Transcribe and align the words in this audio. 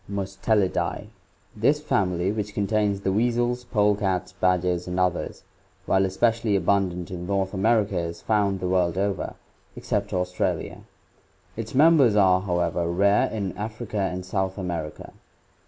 Mustellidae.— 0.09 1.09
This 1.55 1.79
family, 1.79 2.31
which 2.31 2.55
contains 2.55 3.01
the 3.01 3.11
weasels, 3.13 3.65
polecats, 3.65 4.31
badgers, 4.31 4.87
and 4.87 4.99
others, 4.99 5.43
while 5.85 6.05
especially 6.05 6.55
abundant 6.55 7.11
in 7.11 7.27
North 7.27 7.53
America 7.53 7.99
is 7.99 8.19
found 8.19 8.61
the 8.61 8.67
world 8.67 8.97
over, 8.97 9.35
except 9.75 10.11
Australia. 10.11 10.79
Its 11.55 11.75
members 11.75 12.15
are, 12.15 12.41
however, 12.41 12.87
rare 12.89 13.29
in 13.29 13.55
Africa 13.55 13.99
and 13.99 14.25
South 14.25 14.57
America. 14.57 15.13